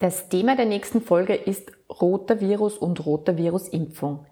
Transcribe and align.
Das 0.00 0.30
Thema 0.30 0.56
der 0.56 0.64
nächsten 0.64 1.02
Folge 1.02 1.34
ist 1.34 1.72
Rotavirus 2.00 2.78
und 2.78 3.04
Rotavirus-Impfung. 3.04 4.24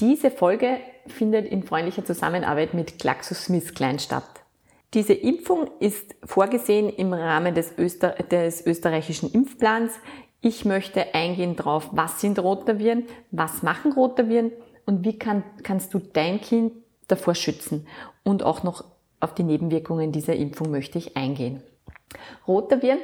Diese 0.00 0.30
Folge 0.30 0.80
findet 1.06 1.46
in 1.46 1.62
freundlicher 1.62 2.04
Zusammenarbeit 2.04 2.74
mit 2.74 2.98
GlaxoSmithKline 2.98 4.00
statt. 4.00 4.28
Diese 4.92 5.14
Impfung 5.14 5.70
ist 5.80 6.14
vorgesehen 6.24 6.90
im 6.90 7.14
Rahmen 7.14 7.54
des, 7.54 7.78
Öster 7.78 8.10
des 8.30 8.66
österreichischen 8.66 9.32
Impfplans. 9.32 9.94
Ich 10.42 10.66
möchte 10.66 11.14
eingehen 11.14 11.56
darauf, 11.56 11.88
was 11.92 12.20
sind 12.20 12.38
Rotaviren, 12.38 13.06
was 13.30 13.62
machen 13.62 13.92
Rotaviren 13.92 14.52
und 14.84 15.06
wie 15.06 15.18
kann, 15.18 15.42
kannst 15.62 15.94
du 15.94 16.00
dein 16.00 16.38
Kind 16.42 16.74
davor 17.06 17.34
schützen. 17.34 17.86
Und 18.24 18.42
auch 18.42 18.62
noch 18.62 18.84
auf 19.20 19.32
die 19.32 19.42
Nebenwirkungen 19.42 20.12
dieser 20.12 20.36
Impfung 20.36 20.70
möchte 20.70 20.98
ich 20.98 21.16
eingehen. 21.16 21.62
Rotaviren 22.46 22.98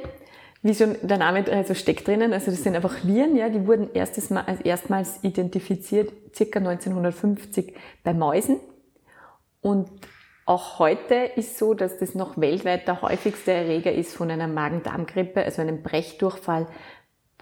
wie 0.64 0.74
schon 0.74 0.96
der 1.02 1.18
Name 1.18 1.44
also 1.52 1.74
steckt 1.74 2.08
drinnen, 2.08 2.32
also 2.32 2.50
das 2.50 2.62
sind 2.62 2.74
einfach 2.74 3.04
Viren, 3.04 3.36
ja, 3.36 3.50
die 3.50 3.66
wurden 3.66 3.92
erstes 3.92 4.30
Mal, 4.30 4.44
also 4.46 4.64
erstmals 4.64 5.22
identifiziert 5.22 6.10
circa 6.34 6.58
1950 6.58 7.74
bei 8.02 8.14
Mäusen. 8.14 8.60
Und 9.60 9.90
auch 10.46 10.78
heute 10.78 11.16
ist 11.36 11.58
so, 11.58 11.74
dass 11.74 11.98
das 11.98 12.14
noch 12.14 12.38
weltweit 12.38 12.88
der 12.88 13.02
häufigste 13.02 13.52
Erreger 13.52 13.92
ist 13.92 14.16
von 14.16 14.30
einer 14.30 14.48
Magen-Darm-Grippe, 14.48 15.44
also 15.44 15.60
einem 15.60 15.82
Brechdurchfall 15.82 16.66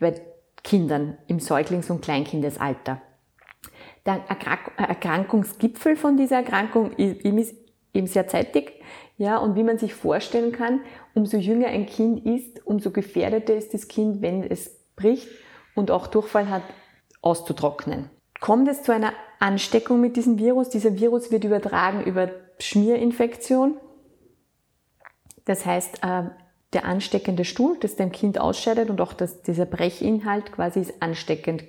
bei 0.01 0.21
Kindern 0.65 1.17
im 1.29 1.39
Säuglings- 1.39 1.91
und 1.91 2.03
Kleinkindesalter. 2.03 3.01
Der 4.05 4.21
Erkrankungsgipfel 4.77 5.95
von 5.95 6.17
dieser 6.17 6.39
Erkrankung 6.39 6.91
ist 6.95 7.25
eben 7.95 8.07
sehr 8.09 8.27
zeitig. 8.27 8.83
Ja, 9.23 9.37
und 9.37 9.55
wie 9.55 9.63
man 9.63 9.79
sich 9.79 9.95
vorstellen 9.95 10.51
kann, 10.51 10.81
umso 11.15 11.37
jünger 11.37 11.69
ein 11.69 11.87
Kind 11.87 12.27
ist, 12.27 12.67
umso 12.67 12.91
gefährdeter 12.91 13.55
ist 13.55 13.73
das 13.73 13.87
Kind, 13.87 14.21
wenn 14.21 14.43
es 14.43 14.81
bricht 14.97 15.29
und 15.77 15.93
auch 15.93 16.09
Durchfall 16.09 16.51
hat, 16.51 16.65
auszutrocknen. 17.21 18.11
Kommt 18.41 18.67
es 18.67 18.83
zu 18.83 18.93
einer 18.93 19.13
Ansteckung 19.39 20.01
mit 20.01 20.17
diesem 20.17 20.41
Virus? 20.41 20.71
Dieser 20.71 20.99
Virus 20.99 21.31
wird 21.31 21.45
übertragen 21.45 22.03
über 22.03 22.31
Schmierinfektion. 22.59 23.77
Das 25.45 25.67
heißt, 25.67 26.03
äh, 26.03 26.25
der 26.73 26.85
ansteckende 26.85 27.45
Stuhl, 27.45 27.77
das 27.79 27.95
dem 27.95 28.11
Kind 28.11 28.41
ausscheidet 28.41 28.91
und 28.91 29.01
auch 29.01 29.13
das, 29.13 29.41
dieser 29.43 29.67
Brechinhalt 29.67 30.51
quasi 30.51 30.81
ist 30.81 31.01
ansteckend 31.01 31.63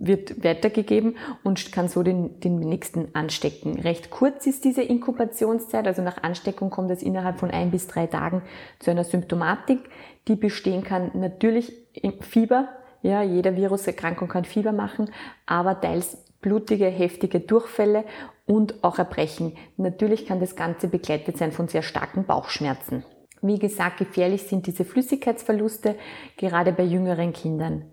wird 0.00 0.42
weitergegeben 0.42 1.16
und 1.44 1.70
kann 1.72 1.88
so 1.88 2.02
den, 2.02 2.40
den 2.40 2.58
nächsten 2.58 3.14
anstecken. 3.14 3.78
Recht 3.78 4.10
kurz 4.10 4.46
ist 4.46 4.64
diese 4.64 4.82
Inkubationszeit, 4.82 5.86
also 5.86 6.02
nach 6.02 6.22
Ansteckung 6.22 6.70
kommt 6.70 6.90
es 6.90 7.02
innerhalb 7.02 7.38
von 7.38 7.50
ein 7.50 7.70
bis 7.70 7.86
drei 7.86 8.06
Tagen 8.06 8.42
zu 8.80 8.90
einer 8.90 9.04
Symptomatik, 9.04 9.78
die 10.26 10.36
bestehen 10.36 10.82
kann 10.82 11.10
natürlich 11.14 11.72
im 11.94 12.20
Fieber, 12.20 12.68
ja, 13.02 13.22
jede 13.22 13.56
Viruserkrankung 13.56 14.28
kann 14.28 14.44
Fieber 14.44 14.72
machen, 14.72 15.10
aber 15.46 15.80
teils 15.80 16.18
blutige, 16.40 16.86
heftige 16.86 17.40
Durchfälle 17.40 18.04
und 18.46 18.82
auch 18.82 18.98
Erbrechen. 18.98 19.56
Natürlich 19.76 20.26
kann 20.26 20.40
das 20.40 20.56
Ganze 20.56 20.88
begleitet 20.88 21.36
sein 21.36 21.52
von 21.52 21.68
sehr 21.68 21.82
starken 21.82 22.24
Bauchschmerzen. 22.24 23.04
Wie 23.42 23.58
gesagt, 23.58 23.98
gefährlich 23.98 24.42
sind 24.44 24.66
diese 24.66 24.84
Flüssigkeitsverluste, 24.84 25.96
gerade 26.36 26.72
bei 26.72 26.84
jüngeren 26.84 27.32
Kindern. 27.32 27.84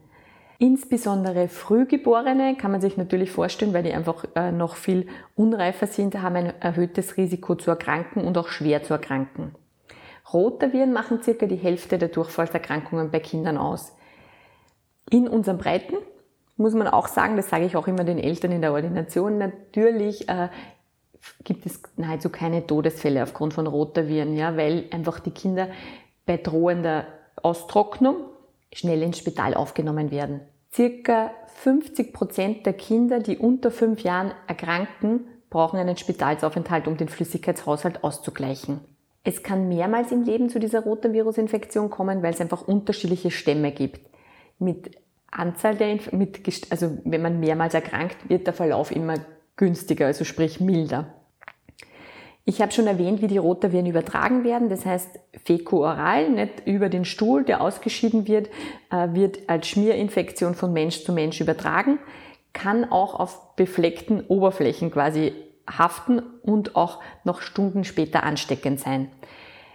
Insbesondere 0.60 1.50
Frühgeborene 1.50 2.56
kann 2.56 2.72
man 2.72 2.82
sich 2.82 2.98
natürlich 2.98 3.30
vorstellen, 3.30 3.74
weil 3.74 3.84
die 3.84 3.94
einfach 3.94 4.26
äh, 4.36 4.52
noch 4.52 4.76
viel 4.76 5.08
unreifer 5.36 5.86
sind, 5.86 6.20
haben 6.20 6.36
ein 6.36 6.62
erhöhtes 6.62 7.16
Risiko 7.18 7.56
zu 7.56 7.70
erkranken 7.70 8.24
und 8.24 8.38
auch 8.40 8.48
schwer 8.48 8.82
zu 8.82 8.94
erkranken. 8.94 9.54
Rotaviren 10.34 10.94
machen 10.94 11.22
circa 11.22 11.46
die 11.46 11.56
Hälfte 11.56 12.00
der 12.00 12.10
Durchfallserkrankungen 12.10 13.12
bei 13.12 13.20
Kindern 13.20 13.58
aus. 13.58 13.96
In 15.10 15.28
unseren 15.28 15.60
Breiten 15.60 15.96
muss 16.58 16.74
man 16.74 16.88
auch 16.88 17.08
sagen, 17.08 17.38
das 17.38 17.50
sage 17.50 17.66
ich 17.66 17.76
auch 17.76 17.88
immer 17.88 18.04
den 18.04 18.18
Eltern 18.18 18.52
in 18.52 18.62
der 18.62 18.74
Ordination, 18.74 19.38
natürlich 19.38 20.28
äh, 20.28 20.50
gibt 21.44 21.68
es 21.68 21.82
nahezu 21.98 22.30
keine 22.30 22.66
Todesfälle 22.66 23.22
aufgrund 23.22 23.54
von 23.54 23.68
Rotaviren, 23.68 24.36
ja, 24.36 24.58
weil 24.58 24.86
einfach 24.92 25.20
die 25.20 25.32
Kinder 25.32 25.70
bei 26.26 26.38
drohender 26.38 27.06
Austrocknung 27.42 28.26
schnell 28.74 29.02
ins 29.02 29.18
Spital 29.18 29.54
aufgenommen 29.54 30.12
werden. 30.12 30.42
Circa 30.74 31.32
50 31.56 32.14
Prozent 32.14 32.66
der 32.66 32.74
Kinder, 32.74 33.20
die 33.20 33.38
unter 33.38 33.72
fünf 33.72 34.02
Jahren 34.02 34.32
erkranken, 34.48 35.28
brauchen 35.50 35.80
einen 35.80 35.98
Spitalsaufenthalt, 35.98 36.88
um 36.88 36.98
den 36.98 37.10
Flüssigkeitshaushalt 37.10 38.04
auszugleichen. 38.04 38.82
Es 39.24 39.44
kann 39.44 39.68
mehrmals 39.68 40.12
im 40.12 40.24
Leben 40.24 40.50
zu 40.50 40.60
dieser 40.60 40.84
Rotavirusinfektion 40.84 41.90
kommen, 41.90 42.24
weil 42.24 42.34
es 42.34 42.42
einfach 42.42 42.68
unterschiedliche 42.68 43.32
Stämme 43.32 43.72
gibt. 43.72 44.00
Mit 44.60 44.92
Anzahl 45.32 45.76
der, 45.76 45.92
Inf 45.92 46.12
mit, 46.12 46.42
also 46.70 46.98
wenn 47.04 47.22
man 47.22 47.40
mehrmals 47.40 47.74
erkrankt, 47.74 48.30
wird 48.30 48.48
der 48.48 48.54
Verlauf 48.54 48.92
immer 48.92 49.16
günstiger, 49.56 50.06
also 50.06 50.24
sprich 50.24 50.60
milder. 50.60 51.14
Ich 52.50 52.62
habe 52.62 52.72
schon 52.72 52.88
erwähnt, 52.88 53.22
wie 53.22 53.28
die 53.28 53.40
Rotaviren 53.40 53.88
übertragen 53.88 54.46
werden. 54.46 54.70
Das 54.70 54.86
heißt, 54.86 55.20
fäko-oral, 55.44 56.30
nicht 56.30 56.66
über 56.66 56.88
den 56.88 57.04
Stuhl, 57.04 57.44
der 57.44 57.60
ausgeschieden 57.60 58.26
wird, 58.26 58.48
äh, 58.90 59.10
wird 59.12 59.50
als 59.50 59.68
Schmierinfektion 59.68 60.56
von 60.56 60.72
Mensch 60.72 61.04
zu 61.04 61.12
Mensch 61.12 61.42
übertragen, 61.42 62.00
kann 62.54 62.90
auch 62.90 63.20
auf 63.20 63.54
befleckten 63.58 64.26
Oberflächen 64.28 64.92
quasi 64.92 65.34
haften 65.70 66.22
und 66.42 66.78
auch 66.78 67.02
noch 67.26 67.42
Stunden 67.42 67.84
später 67.84 68.24
ansteckend 68.24 68.80
sein. 68.80 69.12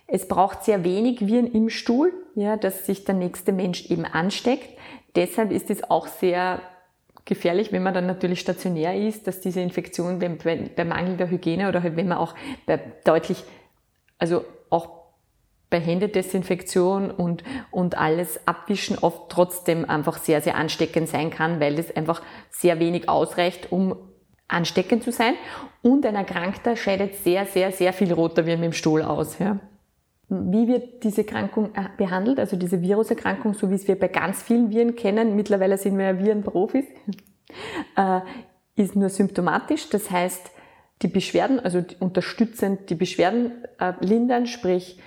Es 0.06 0.26
braucht 0.26 0.64
sehr 0.64 0.82
wenig 0.82 1.26
Viren 1.26 1.52
im 1.52 1.68
Stuhl, 1.68 2.10
ja, 2.34 2.56
dass 2.56 2.86
sich 2.86 3.04
der 3.04 3.14
nächste 3.14 3.52
Mensch 3.52 3.90
eben 3.90 4.06
ansteckt. 4.06 4.78
Deshalb 5.14 5.52
ist 5.52 5.68
es 5.68 5.90
auch 5.90 6.06
sehr 6.06 6.62
gefährlich, 7.24 7.72
wenn 7.72 7.82
man 7.82 7.94
dann 7.94 8.06
natürlich 8.06 8.40
stationär 8.40 8.96
ist, 8.96 9.26
dass 9.26 9.40
diese 9.40 9.60
Infektion 9.60 10.18
bei, 10.18 10.28
bei 10.28 10.84
mangelnder 10.84 11.30
Hygiene 11.30 11.68
oder 11.68 11.82
halt 11.82 11.96
wenn 11.96 12.08
man 12.08 12.18
auch 12.18 12.34
bei 12.66 12.80
deutlich, 13.04 13.44
also 14.18 14.44
auch 14.70 15.02
bei 15.70 15.80
Händedesinfektion 15.80 17.10
und, 17.10 17.44
und 17.70 17.96
alles 17.96 18.46
abwischen 18.46 18.98
oft 18.98 19.30
trotzdem 19.30 19.88
einfach 19.88 20.18
sehr, 20.18 20.40
sehr 20.40 20.56
ansteckend 20.56 21.08
sein 21.08 21.30
kann, 21.30 21.60
weil 21.60 21.78
es 21.78 21.94
einfach 21.96 22.22
sehr 22.50 22.78
wenig 22.78 23.08
ausreicht, 23.08 23.72
um 23.72 23.96
ansteckend 24.48 25.02
zu 25.02 25.12
sein. 25.12 25.34
Und 25.80 26.04
ein 26.04 26.14
Erkrankter 26.14 26.76
scheidet 26.76 27.16
sehr, 27.16 27.46
sehr, 27.46 27.72
sehr 27.72 27.92
viel 27.92 28.12
Rotaviren 28.12 28.60
dem 28.60 28.72
Stuhl 28.72 29.02
aus. 29.02 29.38
Ja. 29.38 29.58
Wie 30.34 30.66
wird 30.66 31.04
diese 31.04 31.22
Erkrankung 31.22 31.74
äh, 31.74 31.88
behandelt, 31.98 32.40
also 32.40 32.56
diese 32.56 32.80
Viruserkrankung, 32.80 33.52
so 33.52 33.70
wie 33.70 33.74
es 33.74 33.86
wir 33.86 33.98
bei 33.98 34.08
ganz 34.08 34.42
vielen 34.42 34.70
Viren 34.70 34.96
kennen, 34.96 35.36
mittlerweile 35.36 35.76
sind 35.76 35.98
wir 35.98 36.06
ja 36.06 36.18
Virenprofis, 36.18 36.86
äh, 37.96 38.20
ist 38.74 38.96
nur 38.96 39.10
symptomatisch. 39.10 39.90
Das 39.90 40.10
heißt, 40.10 40.50
die 41.02 41.08
Beschwerden, 41.08 41.60
also 41.60 41.84
unterstützend 41.98 42.88
die 42.88 42.94
Beschwerden 42.94 43.52
äh, 43.78 43.92
lindern, 44.00 44.46
sprich 44.46 45.00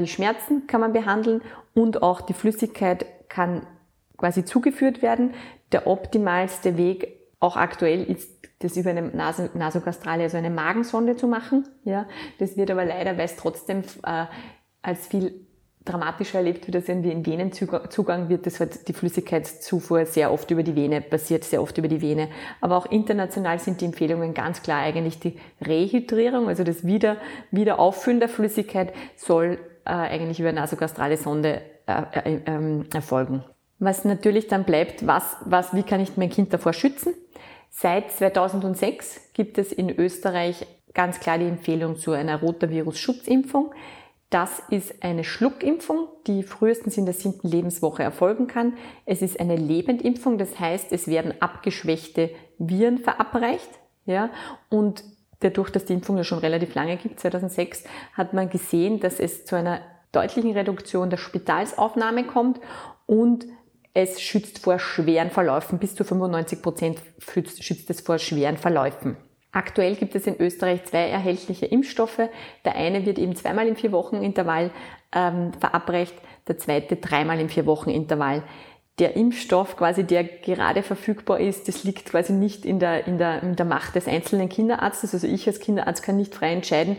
die 0.00 0.08
Schmerzen 0.08 0.66
kann 0.66 0.80
man 0.80 0.92
behandeln 0.92 1.40
und 1.74 2.02
auch 2.02 2.22
die 2.22 2.32
Flüssigkeit 2.32 3.06
kann 3.28 3.64
quasi 4.16 4.44
zugeführt 4.44 5.02
werden. 5.02 5.34
Der 5.70 5.86
optimalste 5.86 6.76
Weg 6.76 7.17
auch 7.40 7.56
aktuell 7.56 8.04
ist 8.04 8.30
das 8.60 8.76
über 8.76 8.90
eine 8.90 9.02
Nas 9.02 9.40
Nasogastrale, 9.54 10.24
also 10.24 10.36
eine 10.36 10.50
Magensonde 10.50 11.16
zu 11.16 11.28
machen. 11.28 11.68
Ja, 11.84 12.06
das 12.38 12.56
wird 12.56 12.70
aber 12.70 12.84
leider, 12.84 13.16
weil 13.16 13.26
es 13.26 13.36
trotzdem 13.36 13.82
äh, 14.04 14.26
als 14.82 15.06
viel 15.06 15.46
dramatischer 15.88 16.38
erlebt, 16.38 16.66
wie 16.66 16.70
das 16.70 16.88
irgendwie 16.88 17.10
in 17.10 17.24
Venenzugang 17.24 18.28
wird, 18.28 18.46
das 18.46 18.60
halt 18.60 18.88
die 18.88 18.92
Flüssigkeitszufuhr 18.92 20.06
sehr 20.06 20.32
oft 20.32 20.50
über 20.50 20.62
die 20.62 20.76
Vene, 20.76 21.00
passiert 21.00 21.44
sehr 21.44 21.62
oft 21.62 21.78
über 21.78 21.88
die 21.88 22.02
Vene. 22.02 22.28
Aber 22.60 22.76
auch 22.76 22.86
international 22.86 23.58
sind 23.58 23.80
die 23.80 23.86
Empfehlungen 23.86 24.34
ganz 24.34 24.62
klar 24.62 24.82
eigentlich 24.82 25.18
die 25.18 25.38
Rehydrierung, 25.64 26.48
also 26.48 26.64
das 26.64 26.84
Wieder, 26.84 27.16
Wiederauffüllen 27.50 28.20
der 28.20 28.28
Flüssigkeit 28.28 28.92
soll 29.16 29.58
äh, 29.84 29.90
eigentlich 29.90 30.40
über 30.40 30.52
nasogastrale 30.52 31.16
Sonde 31.16 31.62
äh, 31.86 32.02
äh, 32.12 32.40
ähm, 32.46 32.84
erfolgen. 32.92 33.44
Was 33.78 34.04
natürlich 34.04 34.48
dann 34.48 34.64
bleibt, 34.64 35.06
was, 35.06 35.36
was, 35.44 35.72
wie 35.72 35.84
kann 35.84 36.00
ich 36.00 36.16
mein 36.16 36.30
Kind 36.30 36.52
davor 36.52 36.72
schützen? 36.72 37.14
Seit 37.70 38.10
2006 38.12 39.32
gibt 39.34 39.58
es 39.58 39.72
in 39.72 39.90
Österreich 39.90 40.66
ganz 40.94 41.20
klar 41.20 41.38
die 41.38 41.46
Empfehlung 41.46 41.96
zu 41.96 42.12
einer 42.12 42.40
Rotavirus-Schutzimpfung. 42.40 43.72
Das 44.30 44.62
ist 44.68 45.02
eine 45.02 45.24
Schluckimpfung, 45.24 46.08
die 46.26 46.42
frühestens 46.42 46.98
in 46.98 47.06
der 47.06 47.14
siebten 47.14 47.48
Lebenswoche 47.48 48.02
erfolgen 48.02 48.46
kann. 48.46 48.76
Es 49.06 49.22
ist 49.22 49.40
eine 49.40 49.56
Lebendimpfung, 49.56 50.36
das 50.36 50.58
heißt, 50.60 50.92
es 50.92 51.06
werden 51.06 51.34
abgeschwächte 51.40 52.30
Viren 52.58 52.98
verabreicht. 52.98 53.70
Ja, 54.04 54.30
und 54.70 55.04
dadurch, 55.40 55.70
dass 55.70 55.84
die 55.84 55.92
Impfung 55.92 56.16
ja 56.16 56.24
schon 56.24 56.38
relativ 56.38 56.74
lange 56.74 56.96
gibt, 56.96 57.20
2006, 57.20 57.84
hat 58.14 58.32
man 58.34 58.50
gesehen, 58.50 59.00
dass 59.00 59.20
es 59.20 59.44
zu 59.44 59.56
einer 59.56 59.80
deutlichen 60.12 60.52
Reduktion 60.52 61.10
der 61.10 61.18
Spitalsaufnahme 61.18 62.24
kommt 62.24 62.60
und 63.06 63.46
es 64.00 64.22
schützt 64.22 64.60
vor 64.60 64.78
schweren 64.78 65.30
Verläufen. 65.30 65.80
Bis 65.80 65.96
zu 65.96 66.04
95 66.04 66.62
Prozent 66.62 67.02
schützt 67.18 67.90
es 67.90 68.00
vor 68.00 68.18
schweren 68.18 68.56
Verläufen. 68.56 69.16
Aktuell 69.50 69.96
gibt 69.96 70.14
es 70.14 70.28
in 70.28 70.38
Österreich 70.38 70.84
zwei 70.84 71.08
erhältliche 71.08 71.66
Impfstoffe. 71.66 72.20
Der 72.64 72.76
eine 72.76 73.04
wird 73.06 73.18
eben 73.18 73.34
zweimal 73.34 73.66
im 73.66 73.74
vier 73.74 73.90
Wochen 73.90 74.22
Intervall 74.22 74.70
ähm, 75.12 75.52
verabreicht, 75.58 76.14
der 76.46 76.58
zweite 76.58 76.94
dreimal 76.94 77.40
im 77.40 77.48
vier 77.48 77.66
Wochen 77.66 77.90
Intervall. 77.90 78.44
Der 79.00 79.16
Impfstoff 79.16 79.76
quasi, 79.76 80.04
der 80.04 80.22
gerade 80.22 80.84
verfügbar 80.84 81.40
ist, 81.40 81.66
das 81.66 81.82
liegt 81.82 82.06
quasi 82.06 82.32
nicht 82.32 82.64
in 82.64 82.78
der, 82.78 83.08
in 83.08 83.18
der, 83.18 83.42
in 83.42 83.56
der 83.56 83.66
Macht 83.66 83.96
des 83.96 84.06
einzelnen 84.06 84.48
Kinderarztes. 84.48 85.12
Also 85.12 85.26
ich 85.26 85.48
als 85.48 85.58
Kinderarzt 85.58 86.04
kann 86.04 86.16
nicht 86.16 86.36
frei 86.36 86.52
entscheiden, 86.52 86.96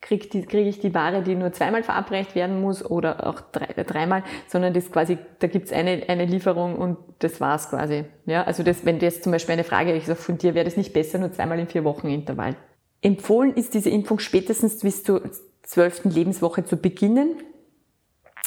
kriege 0.00 0.42
krieg 0.46 0.66
ich 0.66 0.80
die 0.80 0.94
Ware, 0.94 1.22
die 1.22 1.34
nur 1.34 1.52
zweimal 1.52 1.82
verabreicht 1.82 2.34
werden 2.34 2.60
muss 2.60 2.84
oder 2.84 3.26
auch 3.26 3.40
drei, 3.40 3.66
dreimal, 3.84 4.24
sondern 4.48 4.72
das 4.72 4.90
quasi, 4.90 5.18
da 5.38 5.46
gibt's 5.46 5.72
eine, 5.72 6.04
eine 6.08 6.24
Lieferung 6.24 6.76
und 6.76 6.96
das 7.18 7.40
war's 7.40 7.68
quasi. 7.70 8.04
Ja, 8.26 8.44
also 8.44 8.62
das, 8.62 8.84
wenn 8.84 8.98
das 8.98 9.20
zum 9.20 9.32
Beispiel 9.32 9.54
eine 9.54 9.64
Frage 9.64 9.92
ist, 9.92 10.10
von 10.12 10.38
dir 10.38 10.54
wäre 10.54 10.64
das 10.64 10.76
nicht 10.76 10.92
besser, 10.92 11.18
nur 11.18 11.32
zweimal 11.32 11.58
in 11.58 11.66
vier 11.66 11.84
Wochen 11.84 12.08
Intervall. 12.08 12.56
Empfohlen 13.02 13.54
ist 13.54 13.74
diese 13.74 13.90
Impfung 13.90 14.18
spätestens 14.18 14.80
bis 14.80 15.04
zur 15.04 15.22
zwölften 15.62 16.10
Lebenswoche 16.10 16.64
zu 16.64 16.76
beginnen. 16.76 17.36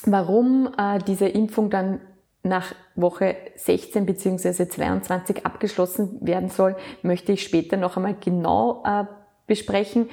Warum 0.05 0.69
äh, 0.77 0.99
diese 0.99 1.27
Impfung 1.27 1.69
dann 1.69 2.01
nach 2.43 2.75
Woche 2.95 3.37
16 3.55 4.05
bzw. 4.05 4.67
22 4.67 5.45
abgeschlossen 5.45 6.17
werden 6.21 6.49
soll, 6.49 6.75
möchte 7.01 7.31
ich 7.31 7.43
später 7.43 7.77
noch 7.77 7.95
einmal 7.95 8.15
genau 8.19 8.83
äh, 8.85 9.05
besprechen. 9.47 10.09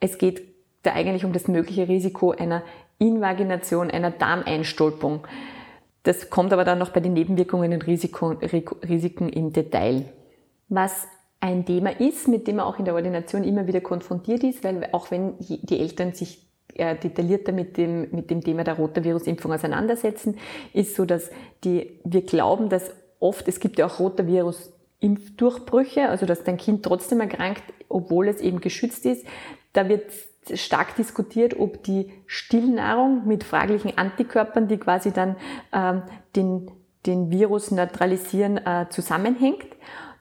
Es 0.00 0.18
geht 0.18 0.53
da 0.84 0.92
eigentlich 0.92 1.24
um 1.24 1.32
das 1.32 1.48
mögliche 1.48 1.88
Risiko 1.88 2.32
einer 2.32 2.62
Invagination, 2.98 3.90
einer 3.90 4.10
Darmeinstolpung. 4.10 5.26
Das 6.04 6.30
kommt 6.30 6.52
aber 6.52 6.64
dann 6.64 6.78
noch 6.78 6.90
bei 6.90 7.00
den 7.00 7.14
Nebenwirkungen 7.14 7.72
und 7.72 7.86
Risiken 7.86 9.28
im 9.30 9.52
Detail. 9.52 10.04
Was 10.68 11.08
ein 11.40 11.66
Thema 11.66 11.98
ist, 12.00 12.28
mit 12.28 12.46
dem 12.46 12.56
man 12.56 12.66
auch 12.66 12.78
in 12.78 12.84
der 12.84 12.94
Ordination 12.94 13.44
immer 13.44 13.66
wieder 13.66 13.80
konfrontiert 13.80 14.44
ist, 14.44 14.64
weil 14.64 14.88
auch 14.92 15.10
wenn 15.10 15.34
die 15.38 15.78
Eltern 15.78 16.12
sich 16.12 16.46
äh, 16.74 16.96
detaillierter 16.96 17.52
mit 17.52 17.76
dem, 17.76 18.08
mit 18.12 18.30
dem 18.30 18.42
Thema 18.42 18.64
der 18.64 18.74
Rotavirus-Impfung 18.74 19.52
auseinandersetzen, 19.52 20.38
ist 20.72 20.96
so, 20.96 21.04
dass 21.04 21.30
die, 21.64 22.00
wir 22.04 22.22
glauben, 22.22 22.68
dass 22.68 22.90
oft, 23.20 23.46
es 23.48 23.60
gibt 23.60 23.78
ja 23.78 23.86
auch 23.86 23.98
Rotavirus-Impfdurchbrüche, 23.98 26.08
also 26.08 26.26
dass 26.26 26.44
dein 26.44 26.56
Kind 26.56 26.82
trotzdem 26.82 27.20
erkrankt, 27.20 27.62
obwohl 27.88 28.28
es 28.28 28.40
eben 28.40 28.60
geschützt 28.60 29.06
ist. 29.06 29.26
Da 29.72 29.88
wird 29.88 30.10
stark 30.54 30.96
diskutiert, 30.96 31.58
ob 31.58 31.82
die 31.82 32.12
Stillnahrung 32.26 33.26
mit 33.26 33.44
fraglichen 33.44 33.96
Antikörpern, 33.96 34.68
die 34.68 34.78
quasi 34.78 35.12
dann 35.12 35.36
ähm, 35.72 36.02
den, 36.36 36.70
den 37.06 37.30
Virus 37.30 37.70
neutralisieren, 37.70 38.58
äh, 38.58 38.86
zusammenhängt. 38.90 39.66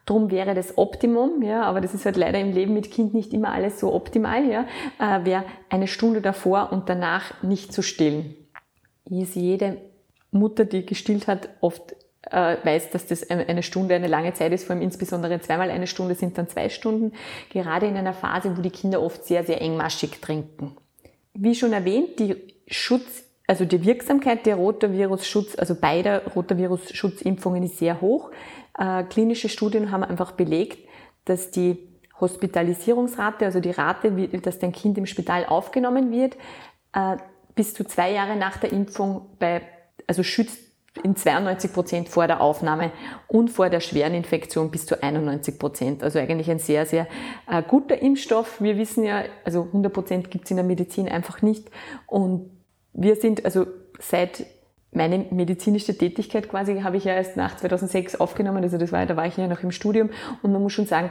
Drum 0.06 0.32
wäre 0.32 0.54
das 0.54 0.78
Optimum, 0.78 1.42
ja, 1.42 1.64
aber 1.64 1.80
das 1.80 1.94
ist 1.94 2.06
halt 2.06 2.18
leider 2.18 2.40
im 2.40 2.52
Leben 2.52 2.74
mit 2.74 2.92
Kind 2.92 3.14
nicht 3.14 3.34
immer 3.34 3.52
alles 3.54 3.80
so 3.80 3.94
optimal, 3.94 4.46
ja, 4.46 4.66
äh, 5.00 5.26
wäre 5.26 5.46
eine 5.70 5.88
Stunde 5.88 6.22
davor 6.22 6.72
und 6.72 6.90
danach 6.90 7.42
nicht 7.42 7.72
zu 7.72 7.82
stillen. 7.82 8.36
Ist 9.10 9.36
jede 9.36 9.82
Mutter, 10.32 10.66
die 10.66 10.86
gestillt 10.86 11.28
hat, 11.28 11.50
oft 11.62 11.96
weiß, 12.34 12.90
dass 12.92 13.06
das 13.06 13.30
eine 13.30 13.64
Stunde 13.64 13.96
eine 13.96 14.08
lange 14.08 14.34
Zeit 14.34 14.52
ist, 14.52 14.66
vor 14.66 14.76
allem 14.76 14.84
insbesondere 14.84 15.40
zweimal 15.42 15.70
eine 15.70 15.88
Stunde 15.88 16.16
sind 16.16 16.38
dann 16.38 16.48
zwei 16.48 16.70
Stunden, 16.70 17.14
gerade 17.52 17.86
in 17.86 17.96
einer 17.96 18.14
Phase, 18.14 18.58
wo 18.58 18.62
die 18.62 18.70
Kinder 18.70 19.02
oft 19.02 19.26
sehr, 19.26 19.44
sehr 19.44 19.62
engmaschig 19.62 20.20
trinken. 20.20 20.76
Wie 21.34 21.56
schon 21.56 21.74
erwähnt, 21.74 22.20
die 22.20 22.36
Schutz, 22.68 23.24
also 23.48 23.66
die 23.66 23.86
Wirksamkeit 23.86 24.46
der 24.46 24.56
Rotavirus-Schutz, 24.56 25.58
also 25.58 25.76
beider 25.76 26.24
Rotavirus-Schutzimpfungen 26.36 27.64
ist 27.64 27.78
sehr 27.78 28.02
hoch. 28.02 28.32
Äh, 28.78 29.04
klinische 29.04 29.50
Studien 29.50 29.92
haben 29.92 30.04
einfach 30.04 30.32
belegt, 30.32 30.80
dass 31.26 31.52
die 31.52 31.78
Hospitalisierungsrate, 32.20 33.46
also 33.46 33.60
die 33.60 33.72
Rate, 33.72 34.12
dass 34.40 34.60
dein 34.60 34.72
Kind 34.72 34.98
im 34.98 35.06
Spital 35.06 35.46
aufgenommen 35.46 36.12
wird, 36.12 36.36
äh, 36.94 37.18
bis 37.56 37.74
zu 37.74 37.84
zwei 37.84 38.12
Jahre 38.12 38.36
nach 38.36 38.58
der 38.58 38.72
Impfung 38.72 39.30
bei, 39.40 39.62
also 40.08 40.24
schützt 40.24 40.60
in 41.02 41.16
92 41.16 41.74
Prozent 41.74 42.10
vor 42.10 42.28
der 42.28 42.42
Aufnahme 42.42 42.92
und 43.28 43.50
vor 43.50 43.70
der 43.70 43.80
schweren 43.80 44.14
Infektion 44.14 44.70
bis 44.70 44.86
zu 44.86 45.02
91 45.02 45.58
Prozent. 45.58 46.04
Also 46.04 46.20
eigentlich 46.20 46.52
ein 46.52 46.60
sehr, 46.60 46.86
sehr 46.86 47.08
äh, 47.50 47.64
guter 47.64 48.00
Impfstoff. 48.00 48.62
Wir 48.62 48.78
wissen 48.78 49.04
ja, 49.04 49.24
also 49.44 49.64
100 49.64 49.92
Prozent 49.92 50.32
gibt 50.32 50.46
es 50.46 50.52
in 50.52 50.58
der 50.58 50.66
Medizin 50.66 51.10
einfach 51.10 51.42
nicht. 51.42 51.72
Und 52.06 52.52
wir 52.94 53.16
sind 53.16 53.44
also 53.44 53.66
seit 54.00 54.46
meine 54.96 55.26
medizinische 55.32 55.98
Tätigkeit 55.98 56.50
quasi 56.50 56.82
habe 56.82 56.98
ich 56.98 57.06
ja 57.06 57.14
erst 57.14 57.36
nach 57.36 57.58
2006 57.58 58.20
aufgenommen, 58.20 58.64
also 58.64 58.78
das 58.78 58.92
war, 58.92 59.06
da 59.06 59.18
war 59.18 59.26
ich 59.26 59.38
ja 59.38 59.48
noch 59.48 59.64
im 59.64 59.72
Studium 59.72 60.12
und 60.42 60.52
man 60.52 60.62
muss 60.62 60.74
schon 60.74 60.86
sagen, 60.86 61.10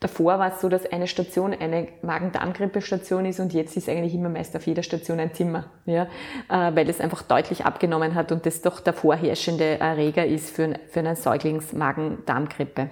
Davor 0.00 0.38
war 0.38 0.54
es 0.54 0.62
so, 0.62 0.70
dass 0.70 0.90
eine 0.90 1.06
Station 1.06 1.52
eine 1.52 1.88
Magen-Darm-Grippe-Station 2.00 3.26
ist 3.26 3.38
und 3.38 3.52
jetzt 3.52 3.76
ist 3.76 3.86
eigentlich 3.86 4.14
immer 4.14 4.30
meist 4.30 4.56
auf 4.56 4.66
jeder 4.66 4.82
Station 4.82 5.20
ein 5.20 5.34
Zimmer, 5.34 5.66
ja, 5.84 6.04
äh, 6.48 6.74
weil 6.74 6.88
es 6.88 7.00
einfach 7.00 7.20
deutlich 7.20 7.66
abgenommen 7.66 8.14
hat 8.14 8.32
und 8.32 8.46
das 8.46 8.62
doch 8.62 8.80
der 8.80 8.94
vorherrschende 8.94 9.78
Erreger 9.78 10.24
ist 10.24 10.56
für, 10.56 10.72
für 10.88 11.00
eine 11.00 11.16
Säuglings-Magen-Darm-Grippe. 11.16 12.88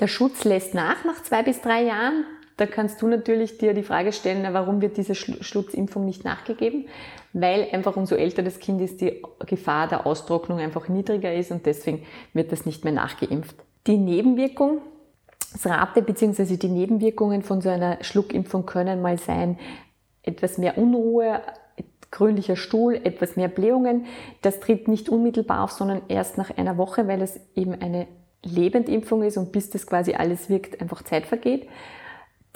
Der 0.00 0.06
Schutz 0.06 0.44
lässt 0.44 0.74
nach 0.74 1.04
nach 1.06 1.22
zwei 1.22 1.42
bis 1.42 1.62
drei 1.62 1.82
Jahren. 1.84 2.24
Da 2.58 2.66
kannst 2.66 3.00
du 3.00 3.08
natürlich 3.08 3.56
dir 3.58 3.72
die 3.72 3.82
Frage 3.82 4.12
stellen, 4.12 4.46
warum 4.52 4.80
wird 4.82 4.98
diese 4.98 5.14
Schutzimpfung 5.14 6.04
nicht 6.04 6.24
nachgegeben? 6.24 6.86
Weil 7.32 7.68
einfach 7.72 7.96
umso 7.96 8.16
älter 8.16 8.42
das 8.42 8.60
Kind 8.60 8.80
ist, 8.80 9.00
die 9.00 9.22
Gefahr 9.46 9.88
der 9.88 10.06
Austrocknung 10.06 10.60
einfach 10.60 10.88
niedriger 10.88 11.32
ist 11.32 11.50
und 11.50 11.66
deswegen 11.66 12.04
wird 12.32 12.52
das 12.52 12.66
nicht 12.66 12.84
mehr 12.84 12.92
nachgeimpft. 12.92 13.56
Die 13.86 13.96
Nebenwirkung 13.96 14.82
Rate 15.62 16.02
bzw. 16.02 16.56
die 16.56 16.68
Nebenwirkungen 16.68 17.42
von 17.42 17.60
so 17.60 17.68
einer 17.68 17.98
Schluckimpfung 18.02 18.66
können 18.66 19.02
mal 19.02 19.18
sein, 19.18 19.58
etwas 20.22 20.58
mehr 20.58 20.78
Unruhe, 20.78 21.40
grünlicher 22.10 22.56
Stuhl, 22.56 22.94
etwas 22.94 23.36
mehr 23.36 23.48
Blähungen. 23.48 24.06
Das 24.42 24.60
tritt 24.60 24.88
nicht 24.88 25.08
unmittelbar 25.08 25.64
auf, 25.64 25.72
sondern 25.72 26.02
erst 26.08 26.38
nach 26.38 26.56
einer 26.56 26.78
Woche, 26.78 27.08
weil 27.08 27.20
es 27.22 27.40
eben 27.54 27.74
eine 27.74 28.06
Lebendimpfung 28.42 29.22
ist 29.22 29.36
und 29.36 29.52
bis 29.52 29.70
das 29.70 29.86
quasi 29.86 30.14
alles 30.14 30.48
wirkt, 30.48 30.80
einfach 30.80 31.02
Zeit 31.02 31.26
vergeht. 31.26 31.68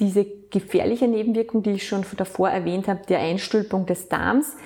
Diese 0.00 0.24
gefährliche 0.24 1.08
Nebenwirkung, 1.08 1.62
die 1.62 1.72
ich 1.72 1.88
schon 1.88 2.04
davor 2.16 2.50
erwähnt 2.50 2.86
habe, 2.86 3.00
der 3.08 3.18
Einstülpung 3.18 3.86
des 3.86 4.08
Darms, 4.08 4.56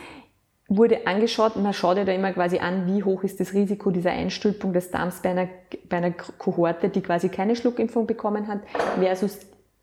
wurde 0.77 1.07
angeschaut, 1.07 1.57
man 1.57 1.73
schaut 1.73 1.99
ja 1.99 2.05
da 2.05 2.13
immer 2.13 2.33
quasi 2.33 2.59
an, 2.59 2.87
wie 2.87 3.03
hoch 3.05 3.23
ist 3.25 3.41
das 3.41 3.53
Risiko 3.53 3.91
dieser 3.91 4.13
Einstülpung 4.13 4.73
des 4.73 4.91
Darms 4.91 5.21
bei 5.21 5.31
einer, 5.31 5.49
bei 5.89 5.99
einer 5.99 6.13
Kohorte, 6.13 6.89
die 6.89 7.03
quasi 7.03 7.29
keine 7.29 7.57
Schluckimpfung 7.57 8.07
bekommen 8.07 8.49
hat, 8.49 8.61
versus 8.99 9.39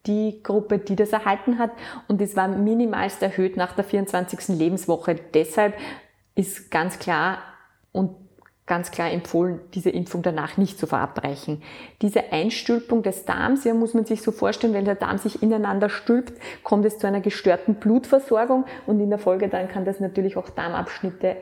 die 0.06 0.42
Gruppe, 0.42 0.80
die 0.80 0.96
das 0.96 1.12
erhalten 1.12 1.60
hat. 1.60 1.72
Und 2.08 2.22
es 2.22 2.36
war 2.36 2.48
minimalst 2.48 3.22
erhöht 3.22 3.58
nach 3.58 3.74
der 3.74 3.84
24. 3.84 4.50
Lebenswoche. 4.50 5.16
Deshalb 5.34 5.76
ist 6.36 6.72
ganz 6.72 7.00
klar 7.00 7.40
und 7.92 8.16
ganz 8.70 8.92
klar 8.92 9.12
empfohlen, 9.12 9.60
diese 9.74 9.90
Impfung 9.90 10.22
danach 10.22 10.56
nicht 10.56 10.80
zu 10.80 10.86
verabreichen. 10.86 11.62
Diese 12.04 12.32
Einstülpung 12.32 13.02
des 13.02 13.26
Darms, 13.26 13.66
ja, 13.66 13.74
muss 13.74 13.96
man 13.96 14.06
sich 14.06 14.22
so 14.22 14.32
vorstellen, 14.32 14.74
wenn 14.74 14.86
der 14.86 14.96
Darm 14.96 15.18
sich 15.18 15.42
ineinander 15.42 15.90
stülpt, 15.90 16.40
kommt 16.64 16.86
es 16.86 17.00
zu 17.00 17.08
einer 17.08 17.20
gestörten 17.20 17.76
Blutversorgung 17.76 18.66
und 18.86 19.00
in 19.00 19.10
der 19.10 19.20
Folge 19.20 19.50
dann 19.50 19.68
kann 19.68 19.86
das 19.86 20.00
natürlich 20.00 20.38
auch 20.38 20.50
Darmabschnitte 20.50 21.36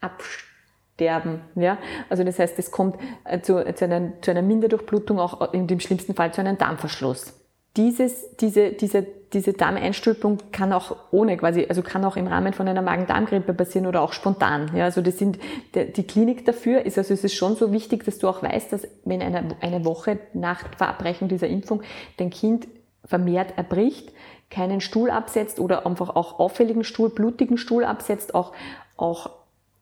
absterben. 0.00 1.40
Ja? 1.56 1.78
Also 2.08 2.22
das 2.22 2.38
heißt, 2.38 2.58
es 2.60 2.70
kommt 2.70 2.96
äh, 3.24 3.40
zu, 3.40 3.62
zu, 3.74 3.84
einer, 3.84 4.12
zu 4.22 4.30
einer 4.30 4.42
Minderdurchblutung, 4.42 5.18
auch 5.18 5.52
in 5.52 5.66
dem 5.66 5.80
schlimmsten 5.80 6.14
Fall 6.14 6.32
zu 6.32 6.40
einem 6.40 6.58
Darmverschluss. 6.58 7.37
Dieses, 7.78 8.36
diese, 8.38 8.72
diese, 8.72 9.06
diese 9.32 9.52
Darmeinstülpung 9.52 10.38
kann 10.50 10.72
auch 10.72 10.96
ohne 11.12 11.36
quasi, 11.36 11.64
also 11.68 11.82
kann 11.82 12.04
auch 12.04 12.16
im 12.16 12.26
Rahmen 12.26 12.52
von 12.52 12.66
einer 12.66 12.82
Magen-Darm-Grippe 12.82 13.54
passieren 13.54 13.86
oder 13.86 14.02
auch 14.02 14.12
spontan. 14.12 14.72
Ja, 14.74 14.84
also 14.84 15.00
das 15.00 15.16
sind, 15.16 15.38
die 15.74 16.02
Klinik 16.02 16.44
dafür 16.44 16.84
ist, 16.84 16.98
also 16.98 17.14
es 17.14 17.22
ist 17.22 17.34
schon 17.34 17.54
so 17.54 17.72
wichtig, 17.72 18.04
dass 18.04 18.18
du 18.18 18.28
auch 18.28 18.42
weißt, 18.42 18.72
dass 18.72 18.88
wenn 19.04 19.22
eine, 19.22 19.56
eine 19.60 19.84
Woche 19.84 20.18
nach 20.34 20.64
Verabreichung 20.76 21.28
dieser 21.28 21.46
Impfung 21.46 21.82
dein 22.16 22.30
Kind 22.30 22.66
vermehrt 23.04 23.56
erbricht, 23.56 24.12
keinen 24.50 24.80
Stuhl 24.80 25.10
absetzt 25.10 25.60
oder 25.60 25.86
einfach 25.86 26.16
auch 26.16 26.40
auffälligen 26.40 26.82
Stuhl, 26.82 27.10
blutigen 27.10 27.58
Stuhl 27.58 27.84
absetzt, 27.84 28.34
auch, 28.34 28.52
auch 28.96 29.30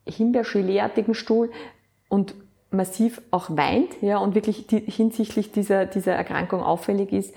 Himbeergeleeartigen 0.07 1.15
Stuhl 1.15 1.51
und 2.09 2.35
massiv 2.71 3.23
auch 3.31 3.49
weint, 3.51 4.03
ja, 4.03 4.19
und 4.19 4.35
wirklich 4.35 4.67
die, 4.67 4.81
hinsichtlich 4.81 5.51
dieser, 5.53 5.87
dieser 5.87 6.13
Erkrankung 6.13 6.63
auffällig 6.63 7.13
ist, 7.13 7.35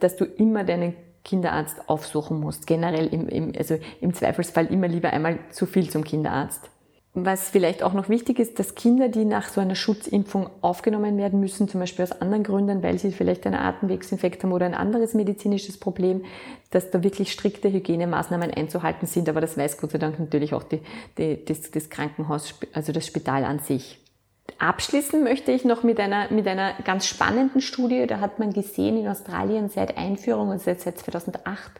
dass 0.00 0.16
du 0.16 0.24
immer 0.24 0.64
deinen 0.64 0.94
Kinderarzt 1.24 1.88
aufsuchen 1.88 2.40
musst. 2.40 2.66
Generell 2.66 3.06
im, 3.06 3.28
im, 3.28 3.52
also 3.56 3.78
im 4.00 4.12
Zweifelsfall 4.12 4.66
immer 4.66 4.88
lieber 4.88 5.12
einmal 5.12 5.38
zu 5.50 5.66
viel 5.66 5.88
zum 5.88 6.04
Kinderarzt. 6.04 6.68
Was 7.14 7.50
vielleicht 7.50 7.82
auch 7.82 7.92
noch 7.92 8.08
wichtig 8.08 8.38
ist, 8.38 8.58
dass 8.58 8.74
Kinder, 8.74 9.08
die 9.08 9.26
nach 9.26 9.46
so 9.46 9.60
einer 9.60 9.74
Schutzimpfung 9.74 10.48
aufgenommen 10.62 11.18
werden 11.18 11.40
müssen, 11.40 11.68
zum 11.68 11.80
Beispiel 11.80 12.04
aus 12.04 12.12
anderen 12.22 12.42
Gründen, 12.42 12.82
weil 12.82 12.98
sie 12.98 13.12
vielleicht 13.12 13.44
einen 13.44 13.56
Atemwegsinfekt 13.56 14.42
haben 14.42 14.52
oder 14.52 14.64
ein 14.64 14.72
anderes 14.72 15.12
medizinisches 15.12 15.78
Problem, 15.78 16.24
dass 16.70 16.90
da 16.90 17.02
wirklich 17.02 17.30
strikte 17.30 17.70
Hygienemaßnahmen 17.70 18.50
einzuhalten 18.50 19.06
sind. 19.06 19.28
Aber 19.28 19.42
das 19.42 19.58
weiß 19.58 19.76
Gott 19.76 19.90
sei 19.90 19.98
Dank 19.98 20.18
natürlich 20.18 20.54
auch 20.54 20.62
die, 20.62 20.80
die, 21.18 21.44
das, 21.44 21.70
das 21.70 21.90
Krankenhaus, 21.90 22.54
also 22.72 22.92
das 22.92 23.06
Spital 23.06 23.44
an 23.44 23.58
sich. 23.58 24.01
Abschließen 24.62 25.24
möchte 25.24 25.50
ich 25.50 25.64
noch 25.64 25.82
mit 25.82 25.98
einer, 25.98 26.30
mit 26.30 26.46
einer 26.46 26.74
ganz 26.84 27.08
spannenden 27.08 27.60
Studie. 27.60 28.06
Da 28.06 28.20
hat 28.20 28.38
man 28.38 28.52
gesehen 28.52 28.96
in 28.96 29.08
Australien 29.08 29.68
seit 29.68 29.98
Einführung, 29.98 30.52
also 30.52 30.72
seit 30.78 30.98
2008 30.98 31.72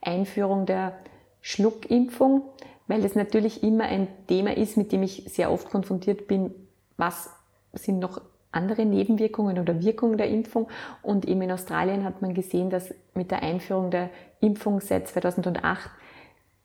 Einführung 0.00 0.64
der 0.64 0.94
Schluckimpfung, 1.42 2.40
weil 2.86 3.02
das 3.02 3.14
natürlich 3.14 3.62
immer 3.62 3.84
ein 3.84 4.08
Thema 4.26 4.56
ist, 4.56 4.78
mit 4.78 4.90
dem 4.90 5.02
ich 5.02 5.24
sehr 5.26 5.52
oft 5.52 5.68
konfrontiert 5.68 6.28
bin. 6.28 6.54
Was 6.96 7.28
sind 7.74 7.98
noch 7.98 8.22
andere 8.52 8.86
Nebenwirkungen 8.86 9.58
oder 9.58 9.82
Wirkungen 9.82 10.16
der 10.16 10.30
Impfung? 10.30 10.68
Und 11.02 11.28
eben 11.28 11.42
in 11.42 11.52
Australien 11.52 12.06
hat 12.06 12.22
man 12.22 12.32
gesehen, 12.32 12.70
dass 12.70 12.94
mit 13.12 13.30
der 13.30 13.42
Einführung 13.42 13.90
der 13.90 14.08
Impfung 14.40 14.80
seit 14.80 15.08
2008 15.08 15.90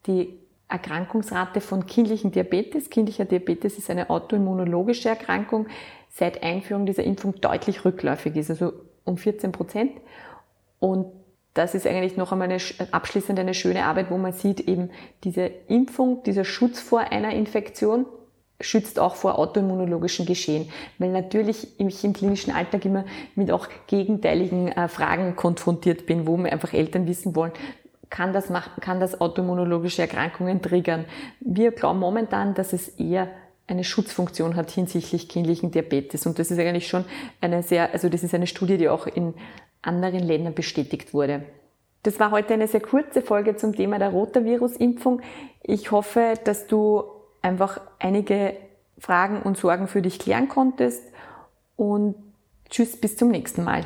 die 0.07 0.39
Erkrankungsrate 0.67 1.61
von 1.61 1.85
kindlichen 1.85 2.31
Diabetes. 2.31 2.89
Kindlicher 2.89 3.25
Diabetes 3.25 3.77
ist 3.77 3.89
eine 3.89 4.09
autoimmunologische 4.09 5.09
Erkrankung, 5.09 5.67
seit 6.09 6.43
Einführung 6.43 6.85
dieser 6.85 7.03
Impfung 7.03 7.35
deutlich 7.39 7.85
rückläufig 7.85 8.35
ist, 8.35 8.49
also 8.49 8.73
um 9.03 9.17
14 9.17 9.51
Prozent. 9.51 9.91
Und 10.79 11.07
das 11.53 11.73
ist 11.73 11.87
eigentlich 11.87 12.17
noch 12.17 12.31
einmal 12.31 12.49
eine, 12.49 12.59
abschließend 12.91 13.39
eine 13.39 13.53
schöne 13.53 13.85
Arbeit, 13.85 14.11
wo 14.11 14.17
man 14.17 14.33
sieht, 14.33 14.61
eben 14.61 14.89
diese 15.23 15.45
Impfung, 15.67 16.23
dieser 16.23 16.43
Schutz 16.43 16.81
vor 16.81 16.99
einer 16.99 17.31
Infektion 17.31 18.05
schützt 18.61 18.99
auch 18.99 19.15
vor 19.15 19.37
autoimmunologischen 19.37 20.25
Geschehen, 20.25 20.69
weil 20.97 21.11
natürlich 21.11 21.79
ich 21.79 22.03
im 22.03 22.13
klinischen 22.13 22.53
Alltag 22.53 22.85
immer 22.85 23.05
mit 23.35 23.51
auch 23.51 23.67
gegenteiligen 23.87 24.69
äh, 24.69 24.87
Fragen 24.87 25.35
konfrontiert 25.35 26.05
bin, 26.05 26.25
wo 26.25 26.37
mir 26.37 26.51
einfach 26.51 26.73
Eltern 26.73 27.07
wissen 27.07 27.35
wollen, 27.35 27.51
kann 28.15 28.31
das, 28.31 28.49
kann 28.79 29.01
das 29.01 29.19
autoimmunologische 29.19 30.01
Erkrankungen 30.01 30.61
triggern? 30.61 31.03
Wir 31.41 31.71
glauben 31.71 31.99
momentan, 31.99 32.53
dass 32.53 32.71
es 32.71 32.87
eher 32.87 33.27
eine 33.67 33.83
Schutzfunktion 33.83 34.55
hat 34.55 34.71
hinsichtlich 34.71 35.27
kindlichen 35.27 35.71
Diabetes. 35.71 36.25
Und 36.25 36.39
das 36.39 36.49
ist 36.49 36.57
eigentlich 36.57 36.87
schon 36.87 37.03
eine 37.41 37.61
sehr, 37.61 37.91
also 37.91 38.07
das 38.07 38.23
ist 38.23 38.33
eine 38.33 38.47
Studie, 38.47 38.77
die 38.77 38.87
auch 38.87 39.05
in 39.05 39.33
anderen 39.81 40.21
Ländern 40.21 40.53
bestätigt 40.53 41.13
wurde. 41.13 41.43
Das 42.03 42.17
war 42.17 42.31
heute 42.31 42.53
eine 42.53 42.69
sehr 42.69 42.79
kurze 42.79 43.21
Folge 43.21 43.57
zum 43.57 43.75
Thema 43.75 43.99
der 43.99 44.11
Rotavirus-Impfung. 44.11 45.21
Ich 45.61 45.91
hoffe, 45.91 46.35
dass 46.45 46.67
du 46.67 47.03
einfach 47.41 47.81
einige 47.99 48.55
Fragen 48.97 49.41
und 49.41 49.57
Sorgen 49.57 49.89
für 49.89 50.01
dich 50.01 50.19
klären 50.19 50.47
konntest 50.47 51.03
und 51.75 52.15
tschüss, 52.69 52.95
bis 52.95 53.17
zum 53.17 53.29
nächsten 53.29 53.65
Mal. 53.65 53.85